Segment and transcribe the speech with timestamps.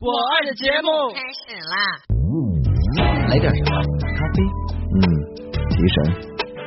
[0.00, 1.74] 我爱的节目开始啦！
[3.28, 3.74] 来点什么？
[4.14, 4.36] 咖啡？
[4.94, 4.96] 嗯，
[5.68, 5.96] 提神。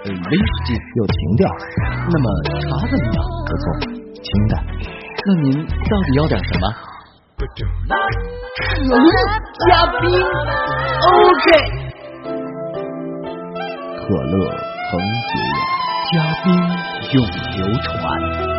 [0.08, 1.48] 威士忌有情调。
[2.12, 2.54] 那么茶
[2.86, 3.18] 怎么样？
[3.48, 3.66] 不错，
[4.22, 4.54] 清淡。
[5.26, 6.64] 那您到底要点什么？
[7.38, 7.44] 可
[8.92, 9.08] 乐
[9.68, 9.70] 加
[10.02, 10.04] 冰
[11.12, 11.48] ，OK。
[13.98, 14.34] 可乐
[14.92, 14.92] 恒
[15.32, 15.54] 久远，
[16.12, 16.46] 加冰
[17.14, 17.16] 永
[17.56, 18.55] 流传。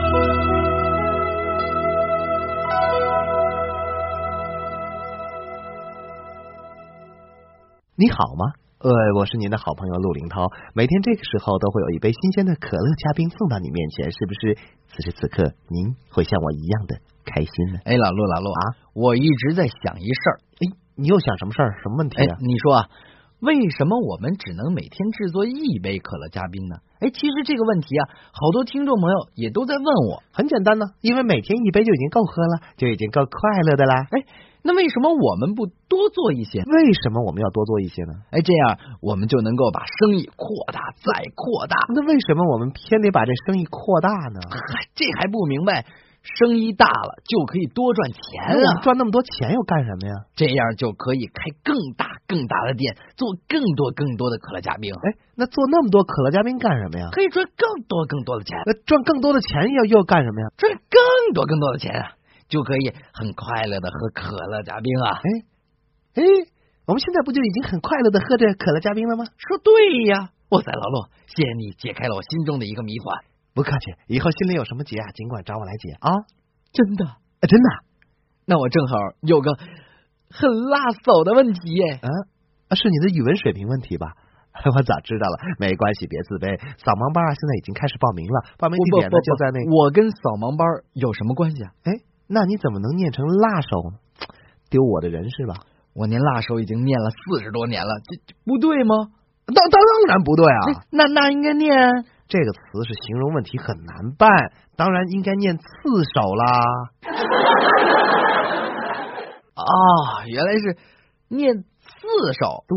[7.98, 8.52] 你好吗？
[8.76, 10.44] 呃，我是您的好朋友陆林涛。
[10.74, 14.52] 每天这个时候都会有一杯新鲜的可乐加冰送到你面前，是不是？
[14.92, 17.80] 此时此刻，您会像我一样的开心呢？
[17.88, 20.36] 哎，老陆，老陆啊，我一直在想一事儿。
[20.60, 21.80] 哎，你又想什么事儿？
[21.80, 22.84] 什么问题哎啊？，你说啊，
[23.40, 26.76] 为什么我们只能每天制作一杯可乐加冰呢？
[27.00, 30.22] 哎，其实这个问题啊，好多听众朋友也都在问我。
[30.32, 34.04] 很简单呢，因为每天一杯就已经够喝了，就已经够快乐的啦。
[34.12, 34.20] 哎，
[34.66, 36.58] 那为什么我们不多做一些？
[36.58, 38.12] 为什么我们要多做一些呢？
[38.30, 41.76] 哎，这样我们就能够把生意扩大再扩大。
[41.94, 44.40] 那为什么我们偏得把这生意扩大呢？
[44.50, 45.86] 嗨，这还不明白？
[46.26, 48.18] 生意大了就可以多赚钱
[48.50, 50.26] 那我们啊，赚那么多钱又干什么呀？
[50.34, 57.10] 这样就可以开更大更大的店，做更多更多的可乐加冰，哎，那做那么多可乐加冰干什么呀？
[57.12, 60.48] 可以赚更多更多的钱，那赚更多的钱又又干什么呀？
[60.58, 62.15] 赚更多更多的钱啊，
[62.48, 65.20] 就可以很快乐的喝可乐加冰啊。
[65.22, 66.22] 哎哎，
[66.86, 69.24] 我们现在不就已经很快乐的喝着可乐加冰了吗？
[69.36, 76.10] 说对呀，哇塞，老陆，谢谢你解开了我心中的一个谜团，不客气，以后心里有什么结啊，尽管找我来解啊。
[76.72, 77.06] 真的。
[77.06, 77.76] 啊真的啊
[78.46, 79.52] 那我正好有个
[80.30, 82.00] 很辣手的问题耶。
[82.00, 82.08] 啊，
[82.68, 84.14] 啊是你的语文水平问题吧？
[84.64, 86.56] 我早知道了，没关系，别自卑。
[86.80, 89.68] 扫盲班啊，现在已经开始报名了，报名地点呢就在那个。
[89.68, 91.76] 我跟扫盲班有什么关系啊？
[91.84, 91.92] 哎，
[92.28, 93.98] 那你怎么能念成辣手呢？
[94.68, 95.54] 丢我的人是吧？
[95.94, 99.10] 我念辣手已经念了四十多年了，这这不对吗？
[99.46, 101.70] 当当然不对啊，那那应该念
[102.26, 104.28] 这个词是形容问题很难办，
[104.76, 105.62] 当然应该念刺
[106.12, 106.44] 手啦。
[109.54, 110.76] 啊，原来是
[111.28, 111.62] 念四
[112.38, 112.64] 手。
[112.66, 112.76] 对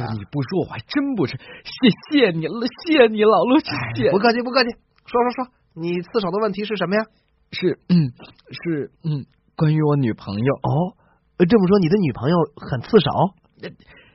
[0.00, 4.12] 呀、你不说我还真不是，谢谢你了，谢谢你老陆，谢谢。
[4.12, 4.70] 不客气不客气，
[5.04, 7.02] 说说说，你刺手的问题是什么呀？
[7.50, 8.12] 是嗯
[8.50, 9.26] 是嗯，
[9.56, 10.96] 关于我女朋友哦，
[11.38, 13.10] 呃这么说你的女朋友很刺手？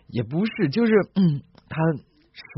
[0.07, 1.81] 也不是，就是嗯，她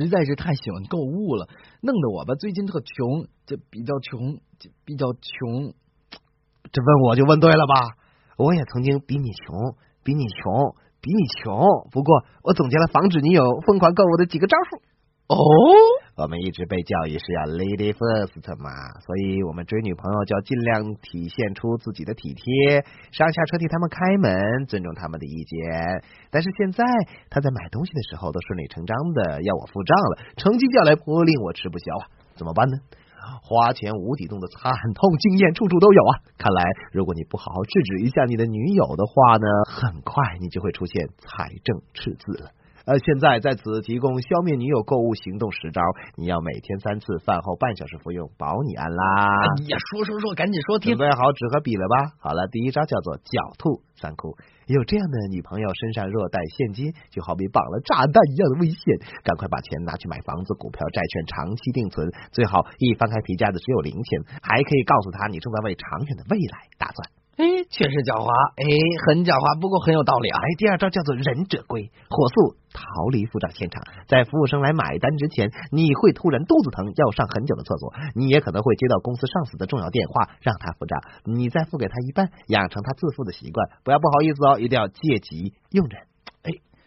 [0.02, 1.48] 实在是太喜欢购物了，
[1.82, 5.74] 弄得我吧最近特穷，就比较穷，就比较穷。
[6.72, 7.96] 这问我就问对了吧？
[8.38, 11.62] 我也曾经比你穷，比你穷，比你穷。
[11.92, 14.82] 不过我总结了防止你有疯狂购物的几个招数。
[15.34, 15.42] 哦，
[16.16, 18.70] 我们一直被教育是要 lady first 嘛，
[19.02, 26.04] 所以我们追女朋友就要尽量体现出自己的体贴，上下车替他们开门，尊重他们的意见。
[26.30, 26.86] 但是现在
[27.30, 32.06] 他在买东西的时候都顺理成章的要我付账了，成绩掉来颇令我吃不消啊，
[32.38, 32.78] 怎么办呢？
[33.42, 36.12] 花钱无底洞的惨痛经验处处都有啊！
[36.38, 36.62] 看来，
[36.92, 42.52] 如果你不好好制止一下你的女友的话呢，很快你就会出现财政赤字了。
[42.86, 45.80] 呃，现在在此提供消灭女友购物行动十招，
[46.18, 49.06] 你要每天三次，饭后半小时服用，保你安啦！
[49.40, 51.10] 哎呀，说说说，赶紧说听准。
[51.10, 52.12] 备好纸和笔了吧？
[52.20, 54.36] 好了，第一招叫做狡兔三窟。
[54.68, 58.84] 有这样的女朋友，身上若带现金，就好比绑了炸弹一样的危险。
[59.24, 62.12] 赶快把钱拿去买房子、股票、债券，长期定存。
[62.36, 67.23] 最好一翻开皮夹子只有零钱，还可以告诉她你正在为长远的未来打算。
[67.36, 68.30] 哎，确实狡猾，
[68.62, 68.62] 哎，
[69.10, 70.38] 很狡猾，不过很有道理啊。
[70.38, 73.82] 哎，第二招叫做忍者龟，火速逃离付账现场。
[74.06, 77.90] 在服务生来买单之前，你会突然肚子疼，要上很久的厕所。
[78.14, 83.66] 你也可能会接到公司上司的重要电话，让他付账，你再付给他一半，养成他自付的习惯。
[83.84, 86.06] 不要不好意思哦，一定要借机用人。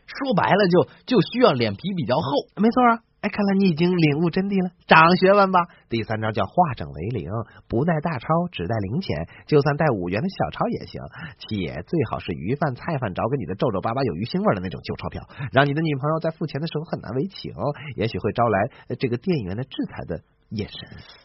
[0.07, 2.23] 说白了就就需要脸皮比较厚。
[2.55, 3.03] 没错啊。
[3.27, 5.67] 哎，看来你已经领悟真谛了，长学问吧。
[5.91, 7.27] 第三招叫化整为零，
[7.67, 11.03] 不带大钞，只带零钱，就算带五元的小钞也行，
[11.35, 17.51] 且最好是鱼饭、菜饭找给你的皱皱巴巴有鱼腥味的那种旧钞票，让你的女朋友在付钱的时候很难为情，
[17.99, 20.23] 也许会招来呃这个店员的制裁的
[20.55, 20.79] 眼神。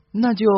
[0.10, 0.50] 那就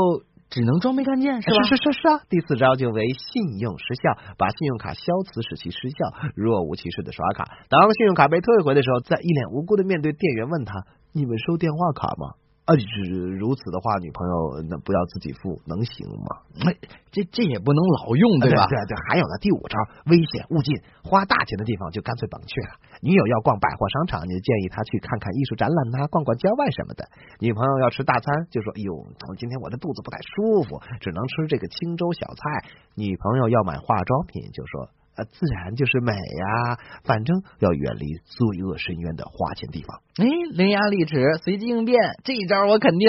[0.47, 1.59] 只能装没看见，是吧？
[1.67, 2.23] 是是是是啊！
[2.31, 7.67] 第四招就为信用失效，把信用卡消磁使其失效，若无其事的刷卡。
[7.67, 16.63] 当信用卡被退回的时候，再一脸无辜的面对店员问他：“你们收电话卡吗？”啊，是如此的话，女朋友那不要自己付，能行吗？
[16.63, 16.71] 哎，
[17.11, 18.63] 这这也不能老用，对吧？
[18.71, 19.75] 对对，还有呢，第五招，
[20.07, 22.79] 危险勿近，花大钱的地方就干脆甭去了。
[23.01, 27.03] 女友要逛百货商场，你就建议她去看看艺术展览呐，逛逛郊外什么的。
[27.43, 28.95] 女朋友要吃大餐，就说：“哎呦，
[29.35, 34.87] 今天我的肚子不太舒服，只能吃这个清粥小菜。”女朋友要买化妆品，就说。
[35.15, 40.01] 呃，自然就是美呀，反正要远离罪恶深渊的花钱地方。
[40.17, 43.05] 哎，伶牙俐齿，随机应变，这一招我肯定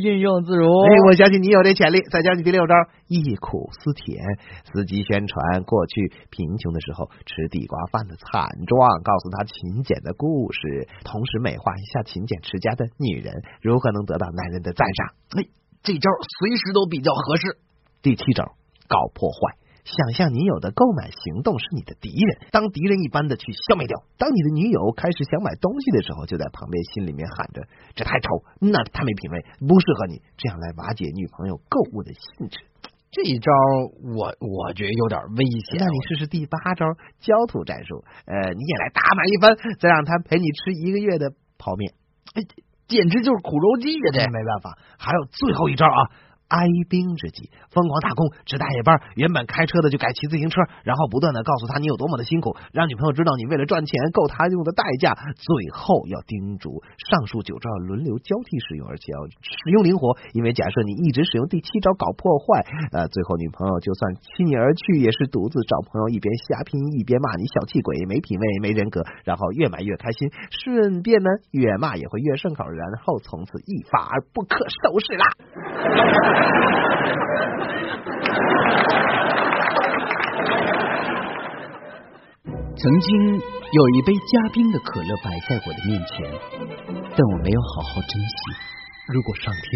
[0.00, 0.68] 运用自如。
[0.68, 2.00] 哎，我相信你有这潜力。
[2.10, 2.74] 再教你第六招，
[3.08, 4.20] 忆苦思甜。
[4.72, 15.40] 司机宣传过去贫穷的时候吃地瓜饭的惨状，告诉他勤俭的故事，同时美化一下勤俭持家的女人如何能得到男人的赞赏。
[15.40, 15.48] 哎，
[15.82, 16.10] 这招
[16.40, 17.56] 随时都比较合适。
[18.00, 18.52] 第七招，
[18.88, 19.56] 搞破坏。
[19.88, 23.96] 想象女友的购买行动是你的敌人，当敌人一般的去消灭掉。
[24.18, 27.64] 当你的女友开始想买东西的时候，就在旁边心里面喊着
[27.96, 28.28] ：“这太丑，
[28.60, 32.60] 那太没品位，不适合你。”这样来瓦解女朋友购物的兴致。
[33.10, 33.50] 这一招
[34.12, 35.80] 我我觉得有点危险。
[35.80, 36.84] 那你试试第八招
[37.20, 38.04] 焦土战术。
[38.26, 41.94] 呃，你也来大买一番，再让他陪你吃一个月的泡面。
[42.34, 42.42] 哎，
[42.86, 44.12] 简直就是苦肉计呀！
[44.12, 44.76] 这没办法。
[44.98, 46.27] 还有最后一招啊。
[46.48, 55.12] 哀兵之计，疯狂打工，值大夜班，原本开车的就改骑自行车，然后不断的告诉他你有多么的辛苦，让女朋友知道你为了赚钱够他用的代价。
[55.36, 75.26] 最后要叮嘱上述九招轮流交替使用，而且要使用灵活，因为假设你一直使用第七招搞破坏，呃，最后女朋友就算弃你而去，也是独自找朋友一边瞎拼一边骂你小气鬼、没品位、没人格，然后越买越开心，顺便呢越骂也会越顺口，然后从此一发而不可收拾啦。
[82.78, 86.24] 曾经有一杯加冰的可乐摆在我的面前，
[86.94, 88.36] 但我没有好好珍惜。
[89.12, 89.68] 如果上天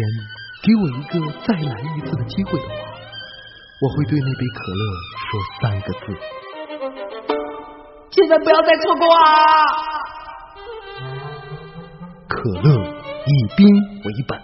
[0.63, 2.73] 给我一个再来一次的机会的话，
[3.81, 4.83] 我会对那杯可乐
[5.27, 6.05] 说三个字：
[8.11, 9.17] 千万不要再错过啊！
[12.29, 12.69] 可乐
[13.25, 13.67] 以冰
[14.05, 14.41] 为本。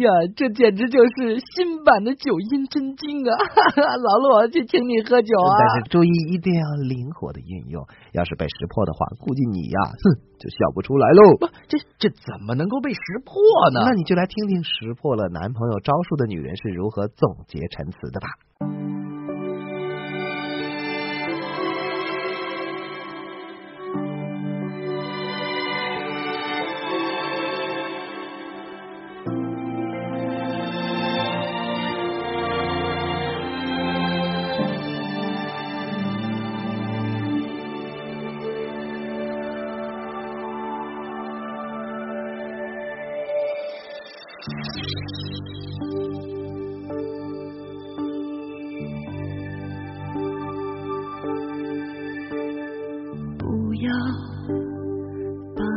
[0.00, 3.32] 呀，这简直就是新版的九阴真经啊！
[3.76, 5.52] 老陆，去请你喝酒啊！
[5.58, 7.86] 但是注意，一定要灵活的运用。
[8.12, 10.02] 要是被识破的话，估计你呀，哼，
[10.38, 11.36] 就笑不出来喽。
[11.38, 13.34] 不，这这怎么能够被识破
[13.72, 13.86] 呢？
[13.86, 18.75] 那你就来听听识破了男朋友招数的女人是如何总结陈词的吧。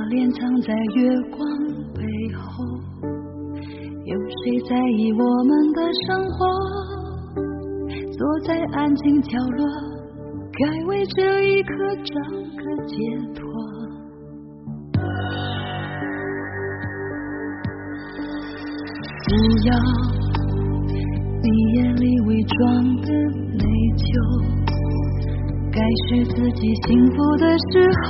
[0.09, 1.39] 脸藏在月光
[1.93, 2.01] 背
[2.35, 2.65] 后，
[4.05, 6.39] 有谁在意我们的生活？
[8.17, 9.67] 坐在安静角落，
[10.51, 12.13] 该为这一刻找
[12.57, 12.95] 个解
[13.35, 13.47] 脱。
[19.27, 19.35] 不
[19.67, 19.69] 要
[21.43, 22.57] 你眼里伪装
[23.01, 23.07] 的
[23.53, 23.63] 内
[23.95, 24.03] 疚。
[25.71, 27.71] 该是自己幸福的时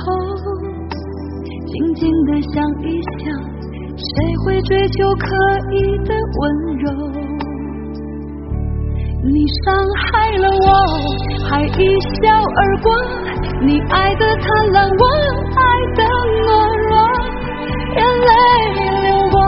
[1.80, 3.32] 静静的想一想，
[3.96, 4.12] 谁
[4.44, 5.24] 会追求刻
[5.72, 6.42] 意的温
[6.76, 6.84] 柔？
[9.24, 9.32] 你
[9.64, 10.68] 伤害了我，
[11.48, 11.80] 还一
[12.20, 12.92] 笑而过。
[13.62, 14.44] 你爱的贪
[14.74, 15.04] 婪，我
[15.56, 15.60] 爱
[15.96, 16.04] 的
[16.44, 16.48] 懦
[16.84, 16.92] 弱，
[17.96, 18.30] 眼泪
[19.00, 19.40] 流过，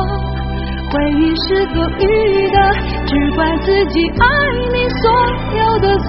[0.90, 2.56] 回忆是多余的，
[3.04, 4.24] 只怪自己爱
[4.72, 5.04] 你所
[5.58, 5.86] 有的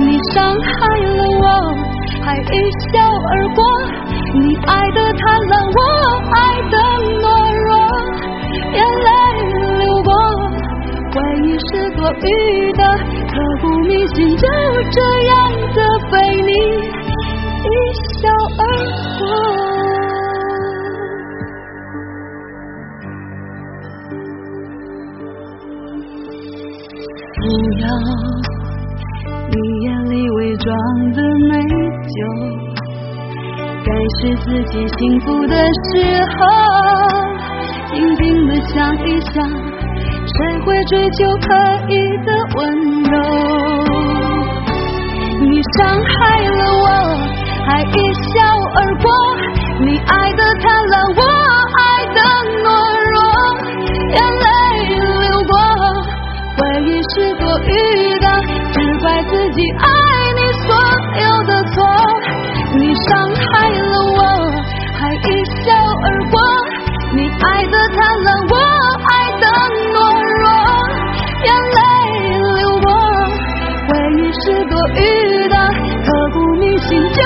[0.00, 1.46] 你伤害了我，
[2.24, 2.42] 还一
[2.90, 3.62] 笑而过。
[4.34, 5.20] 你爱的贪
[5.50, 5.80] 婪，我
[6.32, 6.36] 爱
[6.72, 6.76] 的
[7.20, 7.24] 懦
[7.66, 7.70] 弱，
[8.72, 9.08] 眼泪
[9.78, 10.10] 流过，
[11.12, 12.80] 回忆是多余的，
[13.28, 14.44] 刻骨铭心，就
[14.90, 14.98] 这
[15.28, 15.32] 样
[15.74, 15.78] 的
[16.10, 16.50] 被你
[17.62, 17.70] 一
[18.20, 18.60] 笑而
[19.18, 19.22] 过。
[27.36, 27.40] 不
[27.80, 27.84] 要。
[29.50, 30.74] 你眼里伪装
[31.12, 31.20] 的
[31.50, 31.50] 美
[32.08, 32.16] 酒，
[33.84, 35.90] 该是自己幸福的时
[36.36, 36.40] 候，
[37.92, 39.34] 静静的想一想，
[40.26, 41.48] 谁会追求刻
[41.88, 41.92] 意
[42.24, 42.60] 的温
[43.02, 43.12] 柔？
[45.40, 46.10] 你伤害
[46.44, 46.86] 了我，
[47.66, 48.32] 还一笑。
[48.74, 49.10] 而过，
[49.80, 51.20] 你爱的贪婪，我
[51.76, 52.18] 爱的
[52.62, 52.66] 懦
[53.12, 53.18] 弱，
[54.08, 54.46] 眼泪
[54.88, 54.96] 流
[55.44, 55.52] 过，
[56.56, 57.70] 回忆是多余
[58.18, 58.26] 的，
[58.72, 59.84] 只怪自己爱
[60.38, 60.66] 你所
[61.20, 61.76] 有的错，
[62.78, 63.10] 你伤
[67.44, 68.54] 爱的贪婪，我
[69.08, 69.44] 爱的
[69.92, 69.96] 懦
[70.40, 70.44] 弱，
[71.44, 71.78] 眼泪
[72.38, 72.86] 流过，
[73.88, 75.00] 回忆是多余
[75.48, 75.54] 的，
[76.04, 77.18] 刻骨铭心就，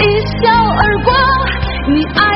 [0.00, 0.50] 一笑
[0.80, 1.12] 而过。
[1.88, 2.27] 你爱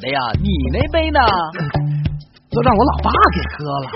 [0.00, 0.18] 的呀？
[0.40, 1.20] 你那杯呢？
[2.50, 3.86] 都让我老爸给喝了。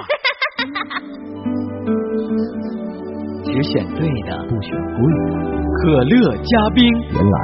[3.44, 4.96] 只选对的，不选贵
[5.30, 5.32] 的，
[5.82, 6.84] 可乐加冰。
[7.12, 7.36] 原来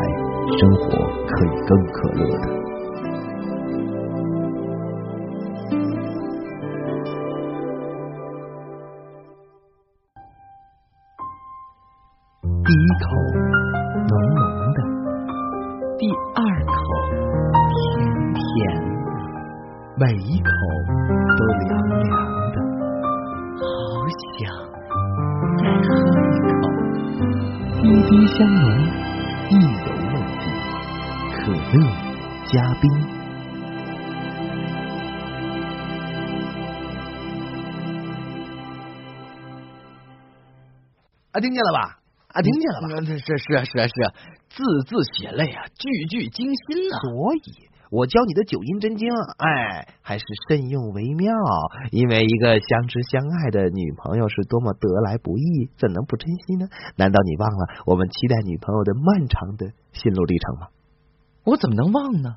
[0.58, 0.82] 生活
[1.26, 2.60] 可以更可乐的。
[12.42, 13.06] 第一口
[14.08, 14.40] 浓浓
[14.74, 14.78] 的，
[15.98, 16.02] 第
[16.34, 16.72] 二口
[20.00, 20.48] 每一口
[21.36, 22.08] 都凉凉
[22.52, 22.56] 的。
[23.58, 23.62] 好
[24.38, 24.40] 想
[25.58, 25.88] 再喝
[26.30, 26.62] 一口。
[27.82, 28.64] 滴滴香浓，
[29.50, 30.42] 意犹未尽。
[31.36, 31.76] 可乐
[32.46, 32.84] 加冰。
[41.32, 41.98] 啊，听见了吧？
[42.28, 42.88] 啊，听见了吧？
[43.00, 44.12] 嗯是是是啊是啊是啊，
[44.48, 51.34] 字字血泪啊，句句惊心呐、所以，我教你的九阴真经，哎，还是慎用为妙。
[51.90, 56.68] 因为一个相知相爱的女朋友是多么得来不易，怎能不珍惜呢？
[56.94, 60.68] 难道你忘了我们期待女朋友的漫长的心路历程吗？
[61.42, 62.36] 我怎么能忘呢？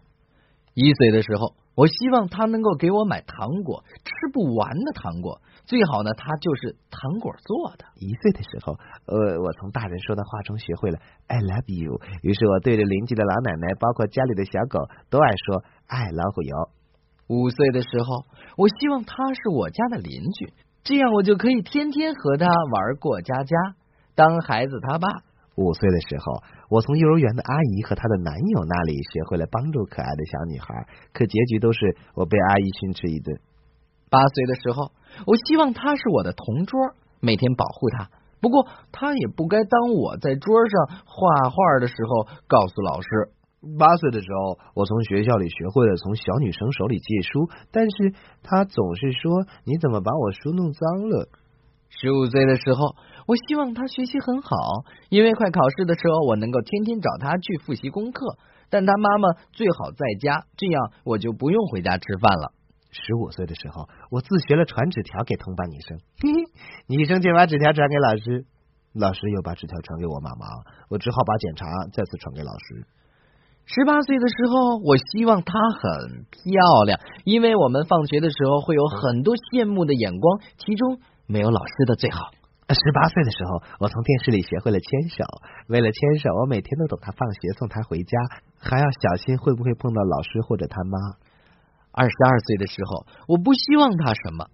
[0.73, 7.85] 一岁的时候，我希望他能够给我买糖果，吃不完的糖果，最好呢，他就是糖果做的。
[7.95, 8.73] 一岁的时候，
[9.05, 16.55] 呃，我从大人说的话中学会了 I love you，于是我对着邻居的老奶奶，包括家里的小狗，都爱说爱老虎油。
[17.27, 18.25] 五岁的时候，
[18.57, 20.53] 我希望他是我家的邻居，
[20.83, 23.55] 这样我就可以天天和他玩过家家，
[24.15, 25.07] 当孩子他爸。
[25.55, 26.41] 五岁的时候，
[26.73, 33.37] 我从幼儿园的阿姨和她的男友那里学会了帮助可爱的小女孩，可结局都是我被阿姨训斥一顿。
[34.09, 34.91] 八岁的时候，
[35.27, 36.79] 我希望她是我的同桌，
[37.19, 38.09] 每天保护她。
[38.41, 43.07] 不过她也不该当我在桌上画画的时候告诉老师。
[43.77, 51.29] 八岁的时候，我从学校里学会了从小女生手里借书，但是她总是说：“你怎么把我书弄脏了
[51.99, 52.95] 十五岁的时候，
[53.27, 54.49] 我希望他学习很好，
[55.09, 58.37] 因为快考试的时候，我能够天天找他去复习功课。
[58.69, 62.51] 但他妈妈最好在家，这样我就不用回家吃饭了。？”
[62.89, 66.41] 十五岁的时候，我自学了传纸条给同班女生，嘿嘿，
[66.87, 68.45] 女生就把纸条传给老师，
[68.93, 70.45] 老师又把纸条传给我妈妈，
[70.89, 72.85] 我只好把检查再次传给老师。
[73.65, 82.31] 十八岁的时候，我希望她很漂亮，因为我们放学的时候会有很多羡慕的眼光，其中没有老师的最好。
[82.69, 85.23] 十八岁的时候，我从电视里学会了牵手。
[85.67, 88.17] 为了牵手，我每天都等他放学送他回家，
[88.57, 90.97] 还要小心会不会碰到老师或者他妈。
[91.91, 94.47] 二十二岁的时候，我不希望他什么，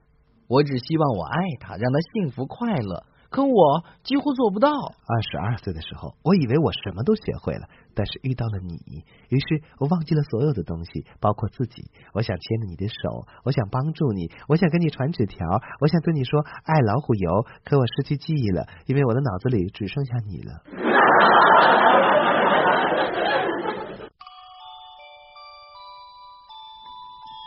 [0.48, 3.06] 我只希望我爱他，让他幸福快乐。
[3.30, 4.70] 可我几乎做不到。
[4.72, 11.92] 二十二岁的时候，我以为我什么都学会了，但是遇到了你，于是我忘记了所有的东西，包括自己。
[12.14, 15.48] 我想牵着你的手，我想帮助你，我想跟你传纸条，
[15.80, 17.46] 我想对你说爱老虎油。
[17.64, 20.64] 可我失去记忆了，因为我的脑子里只剩下你了。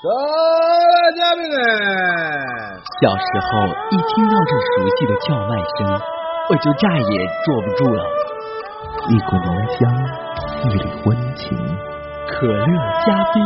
[0.03, 0.15] 各位
[1.15, 1.55] 嘉宾们，
[3.01, 3.47] 小时候
[3.93, 5.79] 一听到这熟悉的叫卖声，
[6.51, 8.03] 我就再也坐不住了。
[9.11, 9.79] 一股浓香，
[10.65, 11.57] 一缕温情，
[12.27, 12.67] 可乐
[13.07, 13.39] 加冰。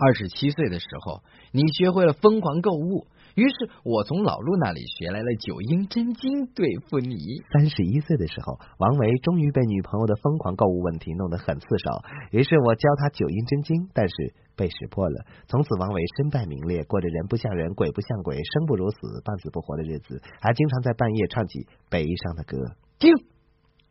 [0.00, 7.18] 二十七岁的时候，你学会了疯狂购物，于是我从老陆那里学来了九阴真经对付你。
[7.52, 14.14] 三十一岁的时候，王维终于被女朋友的疯狂购物问题弄得很刺手，于是我教他九阴真经，但是
[14.56, 15.26] 被识破了。
[15.48, 22.56] 从此，王维身败名裂，过着人不像人、鬼不像鬼、生不如死、半死不活的日子，还经常在半夜唱起悲伤的歌。
[22.98, 23.12] 听，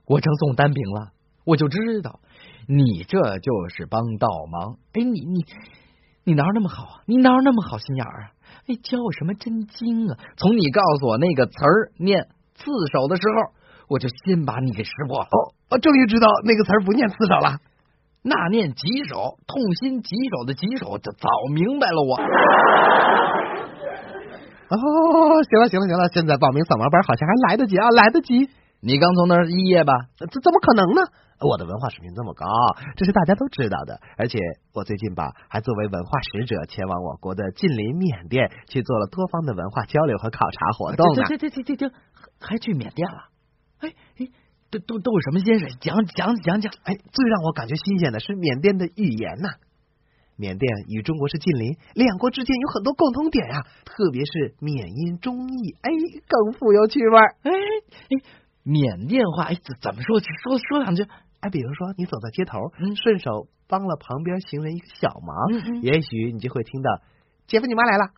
[0.07, 1.11] 我成宋丹饼了，
[1.45, 2.19] 我就知道
[2.67, 4.79] 你这就是帮倒忙。
[4.93, 5.45] 哎，你你。
[6.29, 7.01] 你哪有那么好啊？
[7.07, 8.29] 你哪有那么好心眼儿啊？
[8.67, 10.13] 哎，教我什么真经啊？
[10.38, 13.50] 从你告诉我那个词儿念刺手的时候，
[13.89, 15.25] 我就先把你给识破了。
[15.25, 17.57] 哦，我终于知道那个词儿不念刺手了，
[18.21, 22.13] 那念棘手，痛心棘手的棘手，就早明白了我。
[24.69, 24.77] 哦，
[25.50, 28.51] 行了行了行了，现在报名扫盲班好像还来得及啊，来得及。
[28.81, 29.93] 你刚从那儿毕业吧？
[30.17, 31.01] 这怎么可能呢？
[31.41, 32.45] 我的文化水平这么高，
[32.95, 34.00] 这是大家都知道的。
[34.17, 34.39] 而且
[34.74, 41.24] 我最近吧，还作为文化使者前往我国的近邻缅甸，去做了多方的文化交流和考察活动呢。
[41.27, 41.91] 这这这这这
[42.39, 43.29] 还去缅甸了？
[43.79, 44.27] 哎哎，
[44.69, 45.69] 都都都有什么先生？
[45.79, 46.74] 讲讲讲讲。
[46.83, 49.50] 哎，最让我感觉新鲜的是缅甸的语言呐。
[50.36, 55.91] 缅甸与中国是近邻，两国之间有很多共同点呀，特别是缅因中译，哎，
[56.27, 57.17] 更富有趣味。
[57.43, 58.38] 哎哎。
[58.63, 60.19] 缅甸话哎，怎怎么说？
[60.19, 61.05] 说说两句。
[61.39, 67.00] 哎，比如说你走在街头，嗯，顺手帮了旁边行人一个小忙，嗯嗯，也许你就会听到
[67.48, 68.11] “姐夫，你妈来了”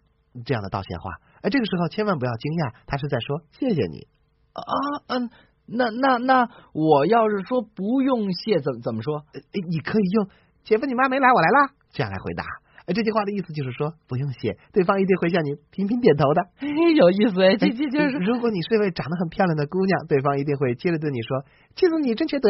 [0.43, 1.11] 这样的道谢话。
[1.43, 4.07] 哎，这个时候千万不要惊讶，他是在说谢谢你
[4.53, 4.63] 啊。
[5.05, 5.29] 嗯，
[5.67, 9.19] 那那那我要是说不用谢，怎怎么说？
[9.35, 10.27] 哎，你可以用
[10.65, 12.43] “姐夫，你妈没来，我来了”这样来回答。
[12.85, 16.41] 哎，这句话的意思就是说不用谢，对方一定会向你频频点头的。
[16.59, 22.49] 哎，有意思哎，这这就是如果你是一位长得很漂亮的姑娘，对方一定会接着对你说：“妻子你真缺德。”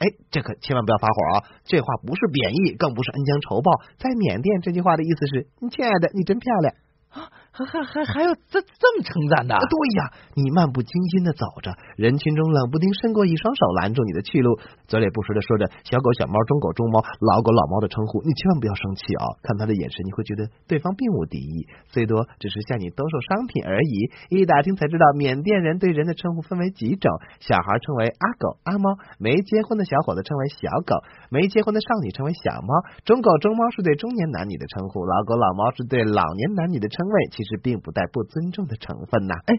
[0.00, 1.44] 哎，这可千万不要发火啊！
[1.64, 3.70] 这话不是贬义，更不是恩将仇报。
[3.98, 6.74] 在缅甸，这句话的意思是：“你亲爱的，你真漂亮。”
[7.14, 9.54] 啊，还还还还有这这么称赞的？
[9.54, 14.58] 对呀，你漫不经心的走着，人群中冷不丁伸过一双手拦住你的去路，
[14.90, 19.38] 嘴里不时的说着小狗、小猫、中狗、中猫、老狗、老猫的称呼，你千万不要生气啊！
[19.46, 24.10] 看他的眼神，你会觉得对方并无敌意，最多只是向你兜售商品而已。
[24.34, 27.06] 一打听才知道，缅甸人对人的称呼分为几种：
[27.38, 37.30] 小孩称为阿狗、阿猫；没结婚的小伙子称为小狗；没结婚的少女称为小猫；中狗、中猫是对中年男女的称呼；老狗、老猫是对老年男女的称谓。
[37.30, 39.34] 其实并不带不尊重的成分呐。
[39.46, 39.54] 哎，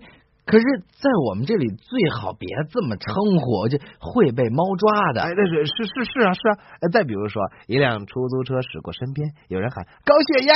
[0.46, 0.66] 可是，
[1.02, 5.22] 在我们这里最好别这么称呼，就会被猫抓的。
[5.22, 6.58] 哎，那是是是是啊是啊。
[6.94, 10.54] 再比如说，一辆出租车驶过身边，有人喊高血压，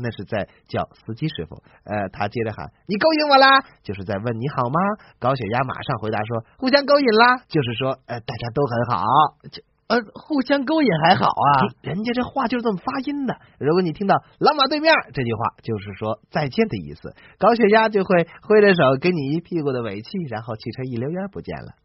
[0.00, 1.56] 那是在叫司机师傅。
[1.84, 4.78] 呃，他接着喊你勾引我啦，就是在问你好吗？
[5.18, 9.71] 高血压马上回答说互相勾引啦，就是说呃大家都很好。
[9.92, 13.36] 呃，互相勾引还好啊，人家这话就是这么发音的。
[13.60, 17.14] 如果你听到老马对面这句话，就是说再见的意思。
[17.38, 21.76] 高血压就会挥着手给你一屁股的尾气，然后汽车一溜烟不见了。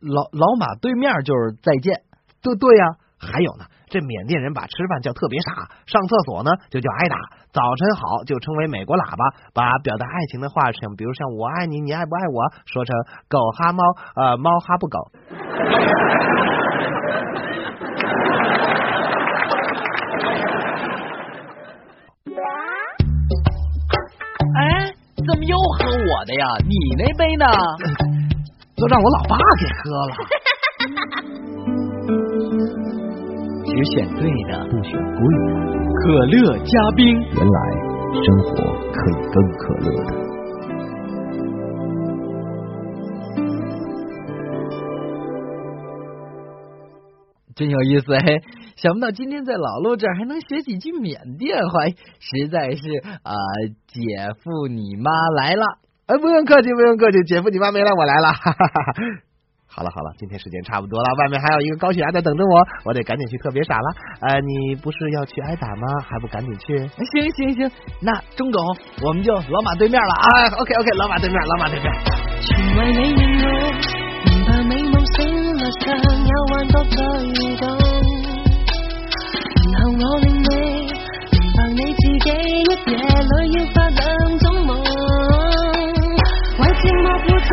[0.00, 2.02] 老老马对面就是再见。
[2.42, 2.84] 对对呀，
[3.20, 7.16] 还有呢，这缅甸人把吃饭叫特别傻，上厕所呢就叫挨打。
[7.52, 12.96] 早晨好就称为美国喇叭，把表达爱情的话，像比如像我爱你，你爱不爱我，说成
[13.28, 13.84] 狗哈猫，
[14.16, 14.98] 呃，猫哈不狗。
[25.22, 26.44] 哎，怎么又喝我的呀？
[26.66, 27.46] 你那杯呢？
[28.76, 30.12] 都让我老爸给喝了。
[33.64, 35.62] 只选对的，不选贵的。
[36.02, 37.58] 可乐加冰，原来
[38.12, 38.50] 生活
[38.92, 40.10] 可以更可乐的。
[47.54, 48.20] 真有意思哎！
[48.76, 51.86] 想不到今天在老陆这儿还能学几句缅甸话，
[52.20, 52.82] 实在是
[53.22, 53.34] 啊，
[53.86, 54.02] 姐
[54.42, 55.64] 夫你妈来了。
[56.06, 58.32] 哎，不用客气，不用客气，姐夫你妈没来，我来了。
[58.32, 58.92] 哈哈哈哈
[59.74, 63.94] 好了好了，今天时间差不多了，外面还有一个高血压在等着我，我得赶紧去特别傻了。
[64.20, 65.86] 呃，你不是要去挨打吗？
[66.04, 66.76] 还不赶紧去？
[66.76, 67.70] 行行行，
[68.02, 68.62] 那钟总，
[69.02, 70.28] 我们就老马对面了啊。
[70.28, 71.90] 啊，OK OK，老马对面，老马对面。
[72.42, 73.50] 全为你令我
[74.26, 75.96] 明白美夢醒來常
[76.28, 77.81] 有幻覺在動，
[79.72, 80.48] 然后我令你
[81.32, 84.00] 明白你自己一夜里要发两
[84.38, 84.70] 种梦，
[86.58, 87.50] 为寂寞负重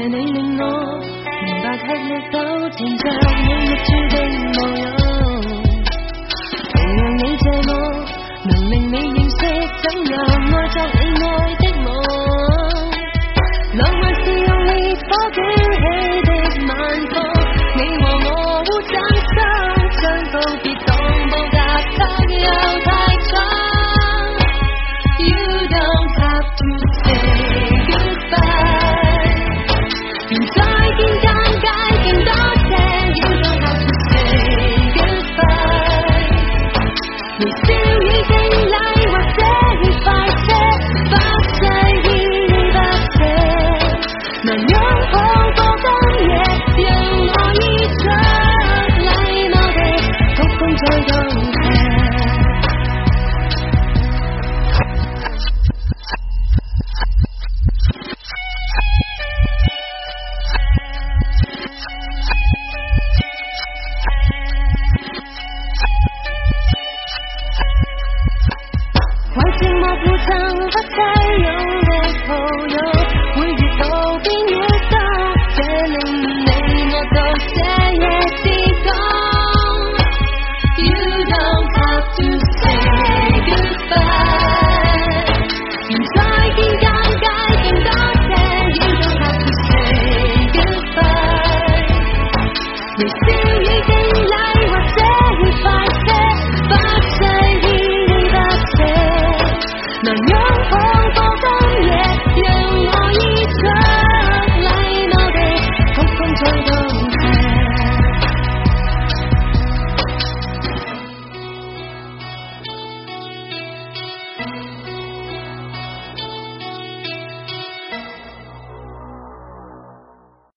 [0.00, 0.64] 感謝你令我
[1.44, 2.36] 明白吃力都
[2.70, 3.04] 纏着
[3.36, 4.16] 你亦注定
[4.56, 5.04] 无用，
[6.72, 7.70] 同样你这么
[8.46, 9.36] 能令你认识
[9.82, 10.14] 怎样